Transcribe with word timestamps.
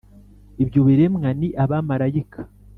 ibyo 0.63 0.79
biremwa 0.87 1.29
ni 1.39 1.49
abamarayika, 1.63 2.39